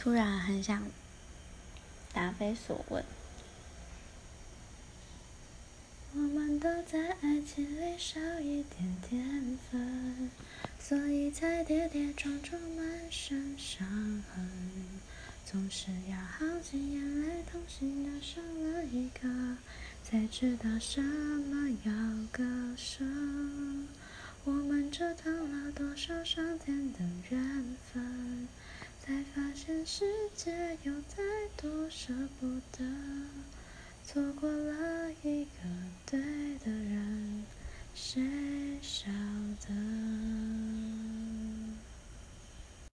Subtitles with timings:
[0.00, 0.86] 突然很想
[2.12, 3.04] 答非所问。
[6.14, 10.30] 我们都在爱情里少一点天分，
[10.78, 13.84] 所以才跌跌撞撞满身伤
[14.32, 14.48] 痕。
[15.44, 19.28] 总是要耗尽眼泪，痛心的少了一个，
[20.04, 21.92] 才知道什么要
[22.30, 22.44] 割
[22.76, 23.04] 舍。
[24.44, 28.17] 我们折腾了多少上天的缘分，
[29.48, 30.04] 发现世
[30.34, 30.52] 界
[30.82, 31.22] 有太
[31.56, 32.84] 多舍不得。
[34.04, 35.50] 错过了一个
[36.04, 36.20] 对
[36.58, 37.46] 的人，
[37.94, 38.22] 谁